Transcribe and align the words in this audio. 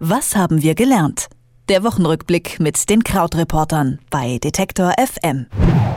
Was 0.00 0.36
haben 0.36 0.62
wir 0.62 0.76
gelernt? 0.76 1.26
Der 1.68 1.82
Wochenrückblick 1.82 2.60
mit 2.60 2.88
den 2.88 3.02
Krautreportern 3.02 3.98
bei 4.10 4.38
Detektor 4.38 4.92
FM. 4.96 5.46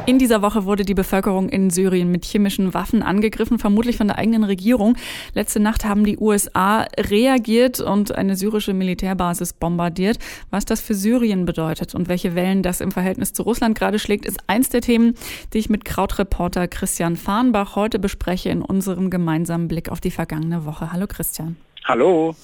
In 0.07 0.17
dieser 0.17 0.41
Woche 0.41 0.65
wurde 0.65 0.85
die 0.85 0.95
Bevölkerung 0.95 1.49
in 1.49 1.69
Syrien 1.69 2.09
mit 2.09 2.25
chemischen 2.25 2.73
Waffen 2.73 3.03
angegriffen, 3.03 3.59
vermutlich 3.59 3.97
von 3.97 4.07
der 4.07 4.17
eigenen 4.17 4.43
Regierung. 4.43 4.97
Letzte 5.35 5.59
Nacht 5.59 5.85
haben 5.85 6.03
die 6.03 6.17
USA 6.17 6.87
reagiert 6.97 7.79
und 7.79 8.11
eine 8.11 8.35
syrische 8.35 8.73
Militärbasis 8.73 9.53
bombardiert. 9.53 10.17
Was 10.49 10.65
das 10.65 10.81
für 10.81 10.95
Syrien 10.95 11.45
bedeutet 11.45 11.93
und 11.93 12.09
welche 12.09 12.33
Wellen 12.33 12.63
das 12.63 12.81
im 12.81 12.91
Verhältnis 12.91 13.33
zu 13.33 13.43
Russland 13.43 13.77
gerade 13.77 13.99
schlägt, 13.99 14.25
ist 14.25 14.39
eins 14.47 14.69
der 14.69 14.81
Themen, 14.81 15.13
die 15.53 15.59
ich 15.59 15.69
mit 15.69 15.85
Krautreporter 15.85 16.67
Christian 16.67 17.17
Farnbach 17.17 17.75
heute 17.75 17.99
bespreche 17.99 18.49
in 18.49 18.63
unserem 18.63 19.11
gemeinsamen 19.11 19.67
Blick 19.67 19.89
auf 19.89 20.01
die 20.01 20.09
vergangene 20.09 20.65
Woche. 20.65 20.91
Hallo 20.91 21.05
Christian. 21.05 21.55
Hallo. 21.85 22.35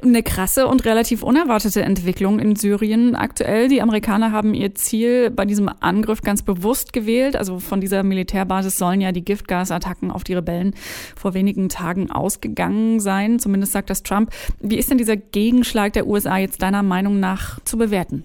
Eine 0.00 0.22
krasse 0.22 0.68
und 0.68 0.84
relativ 0.84 1.24
unerwartete 1.24 1.82
Entwicklung 1.82 2.38
in 2.38 2.54
Syrien 2.54 3.16
aktuell. 3.16 3.68
Die 3.68 3.82
Amerikaner 3.82 4.30
haben 4.30 4.54
ihr 4.54 4.72
Ziel 4.76 5.28
bei 5.30 5.44
diesem 5.44 5.68
Angriff 5.80 6.22
ganz 6.22 6.42
bewusst 6.42 6.92
gewählt. 6.92 7.34
Also 7.34 7.58
von 7.58 7.80
dieser 7.80 8.04
Militärbasis 8.04 8.78
sollen 8.78 9.00
ja 9.00 9.10
die 9.10 9.24
Giftgasattacken 9.24 10.12
auf 10.12 10.22
die 10.22 10.34
Rebellen 10.34 10.74
vor 11.16 11.34
wenigen 11.34 11.68
Tagen 11.68 12.12
ausgegangen 12.12 13.00
sein. 13.00 13.40
Zumindest 13.40 13.72
sagt 13.72 13.90
das 13.90 14.04
Trump. 14.04 14.30
Wie 14.60 14.76
ist 14.76 14.88
denn 14.88 14.98
dieser 14.98 15.16
Gegenschlag 15.16 15.94
der 15.94 16.06
USA 16.06 16.38
jetzt 16.38 16.62
deiner 16.62 16.84
Meinung 16.84 17.18
nach 17.18 17.58
zu 17.64 17.76
bewerten? 17.76 18.22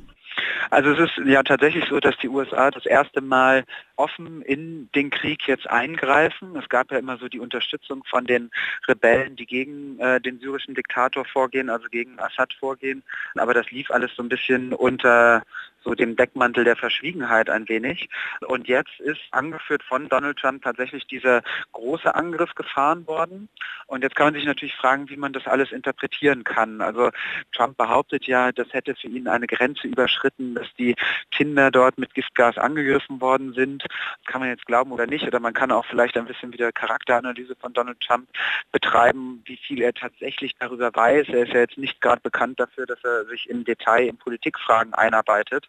Also 0.73 0.89
es 0.89 1.11
ist 1.11 1.27
ja 1.27 1.43
tatsächlich 1.43 1.85
so, 1.85 1.99
dass 1.99 2.17
die 2.17 2.29
USA 2.29 2.71
das 2.71 2.87
erste 2.87 3.21
Mal 3.21 3.63
offen 3.95 4.41
in 4.41 4.89
den 4.95 5.11
Krieg 5.11 5.47
jetzt 5.47 5.69
eingreifen. 5.69 6.55
Es 6.55 6.67
gab 6.67 6.91
ja 6.91 6.97
immer 6.97 7.17
so 7.17 7.27
die 7.27 7.39
Unterstützung 7.39 8.03
von 8.09 8.25
den 8.25 8.49
Rebellen, 8.87 9.35
die 9.35 9.45
gegen 9.45 9.99
äh, 9.99 10.19
den 10.19 10.39
syrischen 10.39 10.73
Diktator 10.73 11.25
vorgehen, 11.25 11.69
also 11.69 11.87
gegen 11.89 12.19
Assad 12.19 12.55
vorgehen. 12.55 13.03
Aber 13.35 13.53
das 13.53 13.69
lief 13.69 13.91
alles 13.91 14.15
so 14.15 14.23
ein 14.23 14.29
bisschen 14.29 14.73
unter 14.73 15.43
so 15.83 15.93
dem 15.95 16.15
Deckmantel 16.15 16.63
der 16.63 16.75
Verschwiegenheit 16.75 17.49
ein 17.49 17.67
wenig. 17.69 18.09
Und 18.47 18.67
jetzt 18.67 18.99
ist 18.99 19.21
angeführt 19.31 19.83
von 19.83 20.09
Donald 20.09 20.37
Trump 20.37 20.63
tatsächlich 20.63 21.05
dieser 21.07 21.41
große 21.71 22.13
Angriff 22.15 22.55
gefahren 22.55 23.05
worden. 23.07 23.49
Und 23.87 24.03
jetzt 24.03 24.15
kann 24.15 24.27
man 24.27 24.33
sich 24.35 24.45
natürlich 24.45 24.75
fragen, 24.75 25.09
wie 25.09 25.17
man 25.17 25.33
das 25.33 25.47
alles 25.47 25.71
interpretieren 25.71 26.43
kann. 26.43 26.81
Also 26.81 27.11
Trump 27.53 27.77
behauptet 27.77 28.25
ja, 28.25 28.51
das 28.51 28.71
hätte 28.73 28.95
für 28.95 29.07
ihn 29.07 29.27
eine 29.27 29.47
Grenze 29.47 29.87
überschritten, 29.87 30.55
dass 30.55 30.67
die 30.77 30.95
Kinder 31.31 31.71
dort 31.71 31.97
mit 31.97 32.13
Giftgas 32.13 32.57
angegriffen 32.57 33.21
worden 33.21 33.53
sind. 33.53 33.85
Kann 34.25 34.41
man 34.41 34.49
jetzt 34.49 34.65
glauben 34.65 34.91
oder 34.91 35.07
nicht. 35.07 35.27
Oder 35.27 35.39
man 35.39 35.53
kann 35.53 35.71
auch 35.71 35.85
vielleicht 35.85 36.17
ein 36.17 36.25
bisschen 36.25 36.53
wieder 36.53 36.71
Charakteranalyse 36.71 37.55
von 37.55 37.73
Donald 37.73 37.99
Trump 37.99 38.27
betreiben, 38.71 39.41
wie 39.45 39.57
viel 39.57 39.81
er 39.81 39.93
tatsächlich 39.93 40.55
darüber 40.59 40.91
weiß. 40.93 41.27
Er 41.29 41.43
ist 41.43 41.53
ja 41.53 41.59
jetzt 41.59 41.77
nicht 41.77 42.01
gerade 42.01 42.21
bekannt 42.21 42.59
dafür, 42.59 42.85
dass 42.85 43.03
er 43.03 43.25
sich 43.25 43.49
im 43.49 43.63
Detail 43.63 44.07
in 44.07 44.17
Politikfragen 44.17 44.93
einarbeitet. 44.93 45.67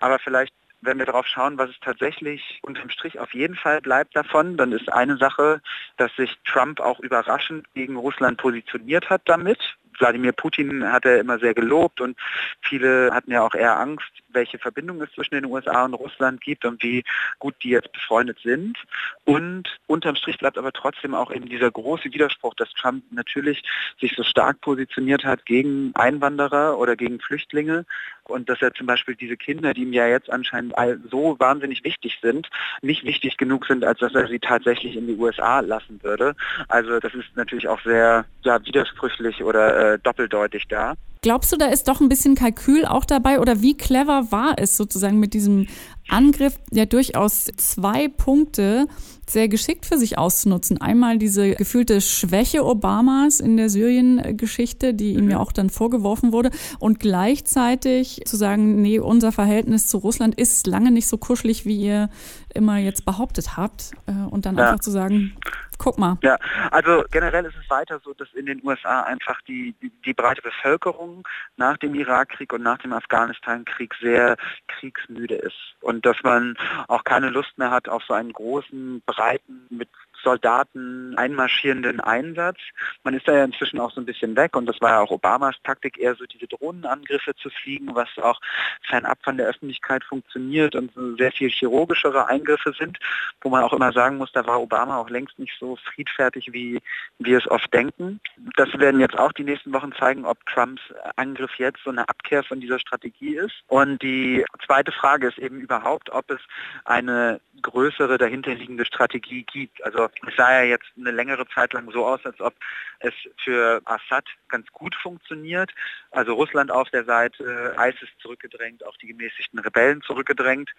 Aber 0.00 0.18
vielleicht 0.18 0.54
wenn 0.84 0.98
wir 0.98 1.06
darauf 1.06 1.26
schauen, 1.26 1.58
was 1.58 1.70
es 1.70 1.80
tatsächlich 1.80 2.60
unterm 2.62 2.90
Strich 2.90 3.18
auf 3.18 3.34
jeden 3.34 3.56
Fall 3.56 3.80
bleibt 3.80 4.14
davon, 4.14 4.56
dann 4.56 4.72
ist 4.72 4.92
eine 4.92 5.16
Sache, 5.16 5.60
dass 5.96 6.14
sich 6.16 6.36
Trump 6.44 6.80
auch 6.80 7.00
überraschend 7.00 7.66
gegen 7.74 7.96
Russland 7.96 8.38
positioniert 8.38 9.10
hat 9.10 9.22
damit. 9.24 9.58
Wladimir 9.98 10.32
Putin 10.32 10.90
hat 10.90 11.04
er 11.04 11.20
immer 11.20 11.38
sehr 11.38 11.54
gelobt 11.54 12.00
und 12.00 12.18
viele 12.60 13.12
hatten 13.12 13.30
ja 13.30 13.42
auch 13.42 13.54
eher 13.54 13.78
Angst, 13.78 14.10
welche 14.34 14.58
Verbindung 14.58 15.00
es 15.02 15.12
zwischen 15.12 15.34
den 15.34 15.46
USA 15.46 15.84
und 15.84 15.94
Russland 15.94 16.40
gibt 16.40 16.64
und 16.64 16.82
wie 16.82 17.04
gut 17.38 17.54
die 17.62 17.70
jetzt 17.70 17.92
befreundet 17.92 18.38
sind. 18.42 18.76
Und 19.24 19.68
unterm 19.86 20.16
Strich 20.16 20.38
bleibt 20.38 20.58
aber 20.58 20.72
trotzdem 20.72 21.14
auch 21.14 21.30
eben 21.30 21.48
dieser 21.48 21.70
große 21.70 22.12
Widerspruch, 22.12 22.54
dass 22.54 22.70
Trump 22.72 23.04
natürlich 23.10 23.62
sich 24.00 24.14
so 24.16 24.22
stark 24.22 24.60
positioniert 24.60 25.24
hat 25.24 25.46
gegen 25.46 25.92
Einwanderer 25.94 26.78
oder 26.78 26.96
gegen 26.96 27.20
Flüchtlinge 27.20 27.84
und 28.24 28.48
dass 28.48 28.62
er 28.62 28.72
zum 28.74 28.86
Beispiel 28.86 29.14
diese 29.14 29.36
Kinder, 29.36 29.74
die 29.74 29.82
ihm 29.82 29.92
ja 29.92 30.06
jetzt 30.06 30.30
anscheinend 30.30 30.74
so 31.10 31.36
wahnsinnig 31.38 31.84
wichtig 31.84 32.18
sind, 32.22 32.48
nicht 32.82 33.04
wichtig 33.04 33.36
genug 33.36 33.66
sind, 33.66 33.84
als 33.84 34.00
dass 34.00 34.14
er 34.14 34.28
sie 34.28 34.38
tatsächlich 34.38 34.96
in 34.96 35.06
die 35.06 35.16
USA 35.16 35.60
lassen 35.60 36.02
würde. 36.02 36.34
Also 36.68 36.98
das 37.00 37.14
ist 37.14 37.36
natürlich 37.36 37.68
auch 37.68 37.80
sehr 37.82 38.24
ja, 38.42 38.64
widersprüchlich 38.64 39.42
oder 39.42 39.94
äh, 39.94 39.98
doppeldeutig 39.98 40.66
da. 40.68 40.94
Glaubst 41.24 41.50
du, 41.50 41.56
da 41.56 41.68
ist 41.68 41.88
doch 41.88 42.02
ein 42.02 42.10
bisschen 42.10 42.34
Kalkül 42.34 42.84
auch 42.84 43.06
dabei 43.06 43.40
oder 43.40 43.62
wie 43.62 43.78
clever 43.78 44.30
war 44.30 44.56
es 44.58 44.76
sozusagen 44.76 45.18
mit 45.18 45.32
diesem 45.32 45.68
Angriff 46.06 46.58
ja 46.70 46.84
durchaus 46.84 47.46
zwei 47.56 48.08
Punkte 48.08 48.86
sehr 49.26 49.48
geschickt 49.48 49.86
für 49.86 49.96
sich 49.96 50.18
auszunutzen. 50.18 50.82
Einmal 50.82 51.16
diese 51.16 51.54
gefühlte 51.54 52.02
Schwäche 52.02 52.62
Obamas 52.62 53.40
in 53.40 53.56
der 53.56 53.70
Syrien-Geschichte, 53.70 54.92
die 54.92 55.14
ihm 55.14 55.30
ja 55.30 55.38
auch 55.38 55.52
dann 55.52 55.70
vorgeworfen 55.70 56.30
wurde, 56.32 56.50
und 56.78 57.00
gleichzeitig 57.00 58.20
zu 58.26 58.36
sagen, 58.36 58.82
nee, 58.82 58.98
unser 58.98 59.32
Verhältnis 59.32 59.86
zu 59.86 59.96
Russland 59.96 60.34
ist 60.34 60.66
lange 60.66 60.90
nicht 60.90 61.06
so 61.06 61.16
kuschelig, 61.16 61.64
wie 61.64 61.80
ihr 61.80 62.10
immer 62.52 62.76
jetzt 62.76 63.06
behauptet 63.06 63.56
habt. 63.56 63.92
Äh, 64.04 64.12
und 64.28 64.44
dann 64.44 64.58
ja. 64.58 64.66
einfach 64.66 64.80
zu 64.80 64.90
sagen, 64.90 65.32
guck 65.78 65.98
mal. 65.98 66.18
Ja, 66.22 66.36
also 66.70 67.04
generell 67.10 67.44
ist 67.44 67.56
es 67.62 67.68
weiter 67.70 68.00
so, 68.04 68.14
dass 68.14 68.32
in 68.34 68.46
den 68.46 68.60
USA 68.64 69.02
einfach 69.02 69.40
die, 69.42 69.74
die, 70.04 70.14
breite 70.14 70.42
Bevölkerung 70.42 71.26
nach 71.56 71.76
dem 71.78 71.94
Irakkrieg 71.94 72.52
und 72.52 72.62
nach 72.62 72.78
dem 72.78 72.92
Afghanistan-Krieg 72.92 73.94
sehr 74.00 74.36
kriegsmüde 74.68 75.34
ist. 75.34 75.74
Und 75.80 76.06
dass 76.06 76.16
man 76.22 76.56
auch 76.88 77.04
keine 77.04 77.30
Lust 77.30 77.56
mehr 77.58 77.70
hat 77.70 77.88
auf 77.88 78.02
so 78.04 78.14
einen 78.14 78.32
großen, 78.32 79.02
breiten, 79.06 79.66
mit 79.70 79.88
Soldaten 80.24 81.16
einmarschierenden 81.16 82.00
Einsatz. 82.00 82.58
Man 83.04 83.14
ist 83.14 83.28
da 83.28 83.36
ja 83.36 83.44
inzwischen 83.44 83.78
auch 83.78 83.92
so 83.92 84.00
ein 84.00 84.06
bisschen 84.06 84.36
weg 84.36 84.56
und 84.56 84.66
das 84.66 84.80
war 84.80 84.90
ja 84.90 85.00
auch 85.00 85.10
Obamas 85.10 85.54
Taktik, 85.62 85.98
eher 85.98 86.14
so 86.16 86.24
diese 86.24 86.48
Drohnenangriffe 86.48 87.36
zu 87.36 87.50
fliegen, 87.50 87.94
was 87.94 88.08
auch 88.20 88.40
fernab 88.82 89.18
von 89.22 89.36
der 89.36 89.46
Öffentlichkeit 89.46 90.02
funktioniert 90.02 90.74
und 90.74 90.92
so 90.94 91.16
sehr 91.16 91.30
viel 91.30 91.50
chirurgischere 91.50 92.26
Eingriffe 92.26 92.72
sind, 92.76 92.98
wo 93.42 93.50
man 93.50 93.62
auch 93.62 93.72
immer 93.72 93.92
sagen 93.92 94.16
muss, 94.16 94.32
da 94.32 94.46
war 94.46 94.60
Obama 94.60 94.98
auch 94.98 95.10
längst 95.10 95.38
nicht 95.38 95.54
so 95.60 95.76
friedfertig, 95.76 96.52
wie 96.52 96.80
wir 97.18 97.38
es 97.38 97.50
oft 97.50 97.72
denken. 97.72 98.20
Das 98.56 98.72
werden 98.78 99.00
jetzt 99.00 99.18
auch 99.18 99.32
die 99.32 99.44
nächsten 99.44 99.72
Wochen 99.72 99.92
zeigen, 99.92 100.24
ob 100.24 100.44
Trumps 100.46 100.82
Angriff 101.16 101.54
jetzt 101.58 101.80
so 101.84 101.90
eine 101.90 102.08
Abkehr 102.08 102.42
von 102.42 102.60
dieser 102.60 102.78
Strategie 102.78 103.36
ist. 103.36 103.54
Und 103.68 104.02
die 104.02 104.44
zweite 104.66 104.92
Frage 104.92 105.28
ist 105.28 105.38
eben 105.38 105.60
überhaupt, 105.60 106.10
ob 106.10 106.30
es 106.30 106.40
eine 106.84 107.40
größere 107.62 108.18
dahinterliegende 108.18 108.84
Strategie 108.84 109.44
gibt. 109.44 109.84
Also 109.84 110.08
es 110.26 110.36
sah 110.36 110.52
ja 110.52 110.62
jetzt 110.64 110.86
eine 110.96 111.10
längere 111.10 111.46
Zeit 111.48 111.72
lang 111.72 111.90
so 111.90 112.06
aus, 112.06 112.24
als 112.24 112.40
ob 112.40 112.54
es 113.00 113.14
für 113.42 113.82
Assad 113.84 114.26
ganz 114.48 114.66
gut 114.72 114.94
funktioniert. 114.94 115.70
Also 116.10 116.34
Russland 116.34 116.70
auf 116.70 116.88
der 116.90 117.04
Seite, 117.04 117.74
ISIS 117.78 118.08
zurückgedrängt, 118.20 118.84
auch 118.86 118.96
die 118.96 119.08
gemäßigten 119.08 119.58
Rebellen 119.58 120.02
zurückgedrängt. 120.02 120.70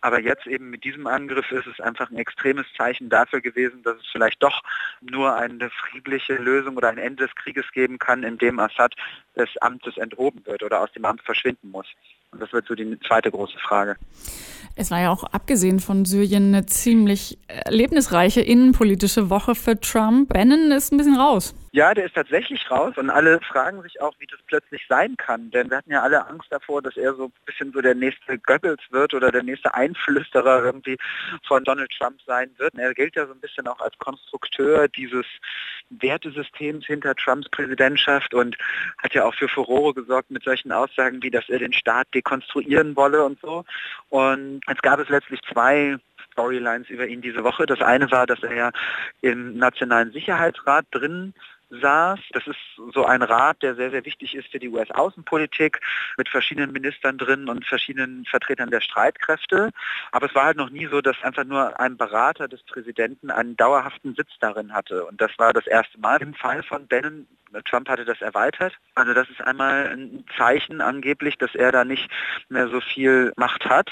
Aber 0.00 0.20
jetzt 0.20 0.46
eben 0.46 0.70
mit 0.70 0.84
diesem 0.84 1.06
Angriff 1.06 1.50
ist 1.50 1.66
es 1.66 1.80
einfach 1.80 2.10
ein 2.10 2.18
extremes 2.18 2.66
Zeichen 2.76 3.08
dafür 3.08 3.40
gewesen, 3.40 3.82
dass 3.82 3.96
es 3.96 4.06
vielleicht 4.10 4.42
doch 4.42 4.62
nur 5.00 5.34
eine 5.36 5.70
friedliche 5.70 6.34
Lösung 6.34 6.76
oder 6.76 6.88
ein 6.88 6.98
Ende 6.98 7.26
des 7.26 7.34
Krieges 7.36 7.70
geben 7.72 7.98
kann, 7.98 8.22
in 8.22 8.38
dem 8.38 8.58
Assad 8.58 8.94
des 9.36 9.48
Amtes 9.58 9.96
enthoben 9.96 10.44
wird 10.46 10.62
oder 10.62 10.80
aus 10.80 10.92
dem 10.92 11.04
Amt 11.04 11.22
verschwinden 11.22 11.70
muss. 11.70 11.86
Und 12.32 12.40
das 12.40 12.52
wird 12.52 12.66
so 12.66 12.74
die 12.74 12.98
zweite 13.06 13.30
große 13.30 13.58
Frage. 13.58 13.96
Es 14.74 14.90
war 14.90 15.00
ja 15.00 15.10
auch 15.10 15.24
abgesehen 15.24 15.80
von 15.80 16.06
Syrien 16.06 16.48
eine 16.48 16.64
ziemlich 16.64 17.38
erlebnisreiche 17.46 18.40
innenpolitische 18.40 19.28
Woche 19.28 19.54
für 19.54 19.78
Trump. 19.78 20.32
Bannon 20.32 20.72
ist 20.72 20.92
ein 20.92 20.96
bisschen 20.96 21.16
raus. 21.16 21.54
Ja, 21.74 21.94
der 21.94 22.04
ist 22.04 22.14
tatsächlich 22.14 22.70
raus 22.70 22.98
und 22.98 23.08
alle 23.08 23.40
fragen 23.40 23.80
sich 23.80 23.98
auch, 24.02 24.12
wie 24.18 24.26
das 24.26 24.38
plötzlich 24.46 24.84
sein 24.90 25.16
kann. 25.16 25.50
Denn 25.50 25.70
wir 25.70 25.78
hatten 25.78 25.90
ja 25.90 26.02
alle 26.02 26.26
Angst 26.26 26.48
davor, 26.50 26.82
dass 26.82 26.98
er 26.98 27.14
so 27.14 27.24
ein 27.24 27.32
bisschen 27.46 27.72
so 27.72 27.80
der 27.80 27.94
nächste 27.94 28.38
Goebbels 28.38 28.82
wird 28.90 29.14
oder 29.14 29.32
der 29.32 29.42
nächste 29.42 29.72
Einflüsterer 29.72 30.62
irgendwie 30.62 30.98
von 31.48 31.64
Donald 31.64 31.90
Trump 31.96 32.20
sein 32.26 32.50
wird. 32.58 32.74
Und 32.74 32.80
er 32.80 32.92
gilt 32.92 33.16
ja 33.16 33.26
so 33.26 33.32
ein 33.32 33.40
bisschen 33.40 33.66
auch 33.66 33.80
als 33.80 33.96
Konstrukteur 33.96 34.86
dieses 34.88 35.24
Wertesystems 35.88 36.84
hinter 36.84 37.14
Trumps 37.14 37.48
Präsidentschaft 37.48 38.34
und 38.34 38.58
hat 39.02 39.14
ja 39.14 39.24
auch 39.24 39.34
für 39.34 39.48
Furore 39.48 39.94
gesorgt 39.94 40.30
mit 40.30 40.44
solchen 40.44 40.72
Aussagen 40.72 41.22
wie, 41.22 41.30
dass 41.30 41.48
er 41.48 41.58
den 41.58 41.72
Staat 41.72 42.06
dekonstruieren 42.12 42.96
wolle 42.96 43.24
und 43.24 43.40
so. 43.40 43.64
Und 44.10 44.60
es 44.66 44.82
gab 44.82 45.00
es 45.00 45.08
letztlich 45.08 45.40
zwei 45.50 45.96
Storylines 46.32 46.90
über 46.90 47.06
ihn 47.06 47.22
diese 47.22 47.44
Woche. 47.44 47.64
Das 47.64 47.80
eine 47.80 48.10
war, 48.10 48.26
dass 48.26 48.42
er 48.42 48.54
ja 48.54 48.72
im 49.22 49.56
Nationalen 49.56 50.12
Sicherheitsrat 50.12 50.84
drin 50.90 51.32
saß. 51.80 52.20
Das 52.32 52.46
ist 52.46 52.58
so 52.92 53.04
ein 53.04 53.22
Rat, 53.22 53.62
der 53.62 53.74
sehr, 53.74 53.90
sehr 53.90 54.04
wichtig 54.04 54.34
ist 54.34 54.48
für 54.48 54.58
die 54.58 54.68
US-Außenpolitik 54.68 55.80
mit 56.16 56.28
verschiedenen 56.28 56.72
Ministern 56.72 57.18
drin 57.18 57.48
und 57.48 57.66
verschiedenen 57.66 58.24
Vertretern 58.26 58.70
der 58.70 58.80
Streitkräfte. 58.80 59.70
Aber 60.12 60.26
es 60.26 60.34
war 60.34 60.44
halt 60.44 60.56
noch 60.56 60.70
nie 60.70 60.86
so, 60.86 61.00
dass 61.00 61.22
einfach 61.22 61.44
nur 61.44 61.78
ein 61.80 61.96
Berater 61.96 62.48
des 62.48 62.62
Präsidenten 62.64 63.30
einen 63.30 63.56
dauerhaften 63.56 64.14
Sitz 64.14 64.30
darin 64.40 64.72
hatte. 64.72 65.06
Und 65.06 65.20
das 65.20 65.30
war 65.38 65.52
das 65.52 65.66
erste 65.66 65.98
Mal 65.98 66.20
im 66.22 66.34
Fall 66.34 66.62
von 66.62 66.86
Bannon. 66.86 67.26
Trump 67.66 67.88
hatte 67.88 68.04
das 68.06 68.22
erweitert. 68.22 68.74
Also 68.94 69.12
das 69.12 69.28
ist 69.28 69.42
einmal 69.42 69.88
ein 69.88 70.24
Zeichen 70.38 70.80
angeblich, 70.80 71.36
dass 71.36 71.54
er 71.54 71.70
da 71.70 71.84
nicht 71.84 72.08
mehr 72.48 72.68
so 72.68 72.80
viel 72.80 73.32
Macht 73.36 73.66
hat. 73.66 73.90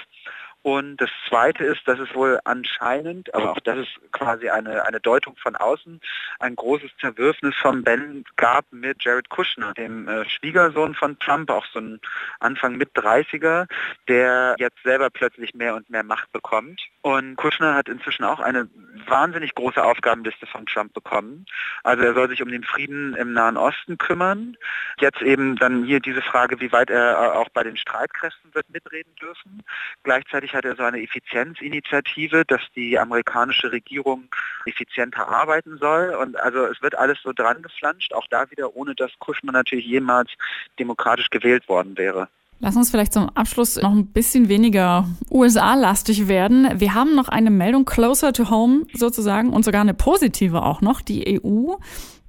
Und 0.62 0.98
das 0.98 1.10
Zweite 1.26 1.64
ist, 1.64 1.80
dass 1.86 1.98
es 1.98 2.14
wohl 2.14 2.38
anscheinend, 2.44 3.34
aber 3.34 3.52
auch 3.52 3.60
das 3.60 3.78
ist 3.78 4.12
quasi 4.12 4.50
eine, 4.50 4.84
eine 4.84 5.00
Deutung 5.00 5.34
von 5.36 5.56
außen, 5.56 6.00
ein 6.38 6.54
großes 6.56 6.90
Zerwürfnis 7.00 7.54
von 7.56 7.82
Ben 7.82 8.24
gab 8.36 8.66
mit 8.70 9.02
Jared 9.02 9.30
Kushner, 9.30 9.72
dem 9.72 10.06
äh, 10.06 10.28
Schwiegersohn 10.28 10.94
von 10.94 11.18
Trump, 11.18 11.50
auch 11.50 11.64
so 11.72 11.80
ein 11.80 12.00
Anfang 12.40 12.76
mit 12.76 12.94
30er, 12.94 13.66
der 14.08 14.54
jetzt 14.58 14.82
selber 14.84 15.08
plötzlich 15.08 15.54
mehr 15.54 15.74
und 15.74 15.88
mehr 15.88 16.02
Macht 16.02 16.30
bekommt. 16.32 16.82
Und 17.00 17.36
Kushner 17.36 17.74
hat 17.74 17.88
inzwischen 17.88 18.24
auch 18.24 18.40
eine 18.40 18.68
wahnsinnig 19.06 19.54
große 19.54 19.82
Aufgabenliste 19.82 20.46
von 20.46 20.66
Trump 20.66 20.92
bekommen. 20.92 21.46
Also 21.84 22.04
er 22.04 22.12
soll 22.12 22.28
sich 22.28 22.42
um 22.42 22.50
den 22.50 22.64
Frieden 22.64 23.14
im 23.14 23.32
Nahen 23.32 23.56
Osten 23.56 23.96
kümmern. 23.96 24.56
Jetzt 24.98 25.22
eben 25.22 25.56
dann 25.56 25.84
hier 25.84 26.00
diese 26.00 26.20
Frage, 26.20 26.60
wie 26.60 26.72
weit 26.72 26.90
er 26.90 27.12
äh, 27.12 27.36
auch 27.38 27.48
bei 27.48 27.62
den 27.62 27.78
Streitkräften 27.78 28.54
wird 28.54 28.68
mitreden 28.68 29.14
dürfen. 29.16 29.62
Gleichzeitig 30.02 30.49
hat 30.52 30.64
er 30.64 30.76
so 30.76 30.82
eine 30.82 31.02
Effizienzinitiative, 31.02 32.44
dass 32.44 32.60
die 32.74 32.98
amerikanische 32.98 33.72
Regierung 33.72 34.24
effizienter 34.66 35.28
arbeiten 35.28 35.78
soll. 35.78 36.14
Und 36.20 36.38
also 36.40 36.66
es 36.66 36.80
wird 36.82 36.96
alles 36.96 37.18
so 37.22 37.32
dran 37.32 37.62
geflanscht, 37.62 38.12
auch 38.12 38.26
da 38.30 38.50
wieder, 38.50 38.74
ohne 38.76 38.94
dass 38.94 39.10
Kushner 39.18 39.52
natürlich 39.52 39.86
jemals 39.86 40.30
demokratisch 40.78 41.30
gewählt 41.30 41.68
worden 41.68 41.96
wäre. 41.96 42.28
Lass 42.62 42.76
uns 42.76 42.90
vielleicht 42.90 43.14
zum 43.14 43.30
Abschluss 43.30 43.76
noch 43.76 43.90
ein 43.90 44.08
bisschen 44.08 44.50
weniger 44.50 45.08
USA-lastig 45.30 46.28
werden. 46.28 46.68
Wir 46.78 46.92
haben 46.92 47.14
noch 47.14 47.28
eine 47.28 47.50
Meldung 47.50 47.86
closer 47.86 48.34
to 48.34 48.50
home 48.50 48.84
sozusagen 48.92 49.50
und 49.50 49.64
sogar 49.64 49.80
eine 49.80 49.94
positive 49.94 50.62
auch 50.62 50.82
noch. 50.82 51.00
Die 51.00 51.40
EU 51.42 51.76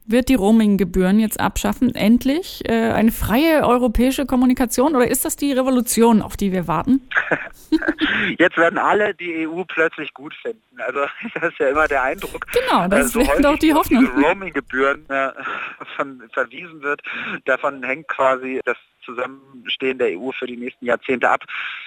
wird 0.06 0.30
die 0.30 0.36
Roaming-Gebühren 0.36 1.20
jetzt 1.20 1.40
abschaffen. 1.40 1.96
Endlich 1.96 2.68
äh, 2.68 2.92
eine 2.92 3.12
freie 3.12 3.66
europäische 3.66 4.26
Kommunikation 4.26 4.96
oder 4.96 5.08
ist 5.08 5.26
das 5.26 5.36
die 5.36 5.52
Revolution, 5.52 6.22
auf 6.22 6.38
die 6.38 6.52
wir 6.52 6.68
warten? 6.68 7.08
Jetzt 8.38 8.58
werden 8.58 8.78
alle 8.78 9.14
die 9.14 9.48
EU 9.48 9.64
plötzlich 9.64 10.14
gut 10.14 10.34
finden. 10.42 10.62
Also 10.80 11.00
das 11.36 11.52
ist 11.52 11.60
ja 11.60 11.70
immer 11.70 11.88
der 11.88 12.04
Eindruck. 12.04 12.46
Genau, 12.52 12.88
das 12.88 13.16
also, 13.16 13.20
wäre 13.22 13.42
doch 13.42 13.58
die 13.58 13.74
Hoffnung. 13.74 14.06
Roaming-Gebühren 14.22 15.06
ja, 15.10 15.34
verwiesen 16.34 16.82
wird. 16.82 17.02
Davon 17.46 17.84
hängt 17.84 18.08
quasi 18.08 18.60
das 18.66 18.78
Zusammenstehen 19.02 19.98
der 19.98 20.18
EU 20.18 20.32
für 20.32 20.48
die 20.48 20.58
nächsten 20.58 20.86
Jahrzehnte 20.86 21.30
ab. 21.30 21.44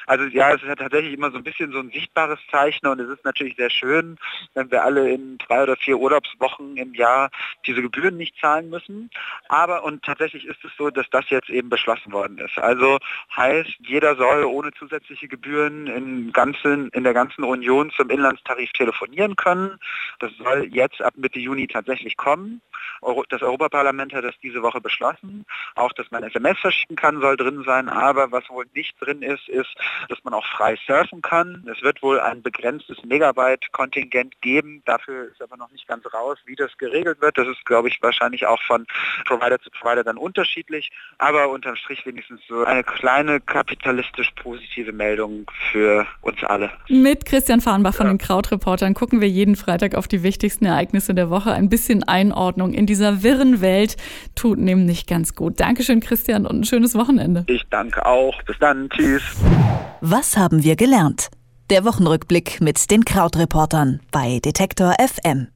Also 0.07 0.25
ja, 0.25 0.51
es 0.51 0.63
ist 0.63 0.69
ja 0.69 0.75
tatsächlich 0.75 1.15
immer 1.15 1.31
so 1.31 1.39
ein 1.39 1.45
bisschen 1.45 1.73
so 1.73 1.79
ein 1.79 1.91
sichtbares 1.91 2.39
Zeichen 2.51 2.87
und 2.87 3.01
es 3.01 3.09
ist 3.09 3.25
natürlich 3.25 3.57
sehr 3.57 3.71
schön, 3.71 4.17
wenn 4.55 4.71
wir 4.71 4.85
alle 4.85 5.11
in 5.11 5.39
drei 5.39 5.63
oder 5.63 5.77
vier 5.77 5.99
Urlaubswochen 5.99 6.77
im 6.77 6.95
Jahr 6.95 7.31
diese 7.67 7.83
Gebühren 7.83 8.17
nicht 8.17 8.37
zahlen 8.41 8.71
müssen. 8.71 9.11
Aber 9.49 9.85
und 9.85 10.03
tatsächlich 10.05 10.47
ist 10.47 10.65
es 10.65 10.73
so, 10.77 10.91
dass 10.91 11.09
das 11.11 11.29
jetzt 11.31 11.49
eben 11.51 11.69
beschlossen 11.69 12.13
worden 12.13 12.39
ist. 12.39 12.59
Also 12.59 12.99
heißt, 13.35 13.75
jeder 13.81 14.17
soll 14.17 14.45
ohne 14.45 14.73
zusätzliche 14.73 15.29
Gebühren 15.29 15.87
in, 15.87 16.33
ganzen, 16.33 16.89
in 16.91 17.05
der 17.05 17.15
ganzen 17.15 17.45
Union 17.45 17.91
zum 17.91 18.11
Inlandstarif 18.11 18.73
telefonieren 18.73 19.37
können. 19.37 19.79
Das 20.19 20.33
soll 20.37 20.69
jetzt 20.71 21.01
ab 21.03 21.15
Mitte 21.17 21.39
Juni 21.39 21.67
tatsächlich 21.67 22.17
kommen. 22.17 22.61
Das 23.29 23.43
Europaparlament 23.43 24.13
hat 24.13 24.25
das 24.25 24.35
diese 24.43 24.63
Woche 24.63 24.81
beschlossen. 24.81 25.45
Auch, 25.75 25.93
dass 25.93 26.11
man 26.11 26.23
SMS 26.23 26.59
verschicken 26.59 26.97
kann, 26.97 27.04
soll 27.21 27.37
drin 27.37 27.63
sein. 27.67 27.89
Aber 27.89 28.33
was 28.33 28.49
wohl 28.49 28.67
nicht 28.75 28.95
drin 29.01 29.23
ist, 29.23 29.49
ist, 29.49 29.75
dass 30.09 30.23
man 30.25 30.35
auch 30.35 30.47
frei 30.47 30.77
surfen 30.87 31.23
kann. 31.23 31.67
Es 31.71 31.83
wird 31.83 32.03
wohl 32.03 32.21
ein 32.21 32.43
begrenztes 32.43 33.05
Megabyte-Kontingent 33.05 34.41
geben. 34.41 34.83
Dafür 34.85 35.31
ist 35.31 35.43
aber 35.43 35.57
noch 35.57 35.71
nicht 35.71 35.87
ganz 35.87 36.05
raus, 36.13 36.39
wie 36.47 36.57
das 36.57 36.77
geregelt 36.79 37.21
wird. 37.21 37.37
Das 37.39 37.47
ist, 37.47 37.65
glaube 37.65 37.89
ich, 37.89 38.03
wahrscheinlich 38.03 38.47
auch 38.47 38.61
von 38.63 38.87
Provider 39.27 39.61
zu 39.61 39.71
Provider 39.71 40.05
dann 40.05 40.17
unterschiedlich. 40.17 40.91
Aber 41.19 41.51
unterm 41.51 41.77
Strich 41.77 42.05
wenigstens 42.07 42.41
so 42.49 42.65
eine 42.65 42.83
kleine 42.83 43.41
kapitalistisch 43.41 44.31
positive 44.43 44.93
Meldung 44.93 45.51
für 45.71 46.07
uns 46.23 46.43
alle. 46.45 46.71
Mit 46.89 47.27
Christian 47.27 47.61
Farnbach 47.61 47.95
von 47.95 48.07
ja. 48.07 48.13
den 48.13 48.19
Krautreportern 48.19 48.95
gucken 48.95 49.21
wir 49.21 49.29
jeden 49.29 49.57
Freitag 49.57 49.95
auf 49.95 50.09
die 50.09 50.23
wichtigsten 50.23 50.65
Ereignisse 50.65 51.15
der 51.15 51.31
Woche. 51.31 51.53
Ein 51.53 51.69
bisschen 51.69 52.03
Einordnung 52.03 52.73
in 52.73 52.87
dieser 52.87 53.23
wirren 53.23 53.61
Welt 53.61 53.97
tut 54.35 54.59
nämlich 54.59 55.07
ganz 55.07 55.35
gut. 55.35 55.61
Dankeschön, 55.61 56.01
Christian, 56.01 56.47
und 56.47 56.61
ein 56.61 56.65
schönes 56.95 57.07
Wochenende. 57.07 57.45
Ich 57.47 57.63
danke 57.71 58.05
auch. 58.07 58.43
Bis 58.45 58.57
dann. 58.59 58.89
Tschüss. 58.91 59.23
Was 60.01 60.37
haben 60.37 60.63
wir 60.63 60.77
gelernt? 60.77 61.29
Der 61.71 61.85
Wochenrückblick 61.85 62.61
mit 62.61 62.91
den 62.91 63.05
Krautreportern 63.05 64.01
bei 64.11 64.39
Detektor 64.41 64.95
FM. 64.99 65.49